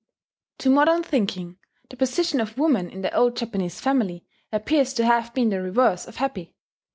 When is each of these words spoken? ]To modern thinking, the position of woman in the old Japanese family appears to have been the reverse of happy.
]To 0.61 0.71
modern 0.71 1.03
thinking, 1.03 1.59
the 1.91 1.95
position 1.95 2.41
of 2.41 2.57
woman 2.57 2.89
in 2.89 3.01
the 3.03 3.13
old 3.15 3.37
Japanese 3.37 3.79
family 3.79 4.25
appears 4.51 4.95
to 4.95 5.05
have 5.05 5.31
been 5.35 5.49
the 5.49 5.61
reverse 5.61 6.07
of 6.07 6.15
happy. 6.15 6.55